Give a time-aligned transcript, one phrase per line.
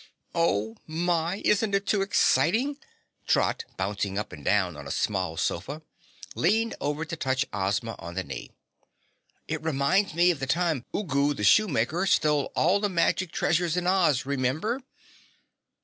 [0.33, 2.77] "Oh, my, isn't it too exciting!"
[3.27, 5.83] Trot, bouncing up and down on a small sofa,
[6.33, 8.49] leaned over to touch Ozma on the knee.
[9.47, 13.85] "It reminds me of the time Ugu the Shoemaker stole all the magic treasures in
[13.85, 14.25] Oz.
[14.25, 14.81] Remember?"